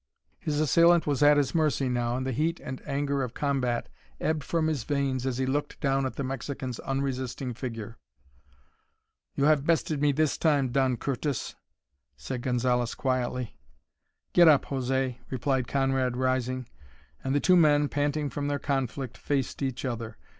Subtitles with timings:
[0.39, 3.87] His assailant was at his mercy now and the heat and anger of combat
[4.19, 7.97] ebbed from his veins as he looked down at the Mexican's unresisting figure.
[9.35, 11.53] "You have bested me this time, Don Curtis,"
[12.17, 13.59] said Gonzalez quietly.
[14.33, 16.67] "Get up, José," replied Conrad rising,
[17.23, 20.17] and the two men, panting from their conflict, faced each other.